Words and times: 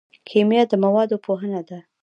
کیمیا 0.29 0.63
د 0.71 0.73
موادو 0.83 1.17
پوهنه 1.25 1.61
ده 1.69 1.79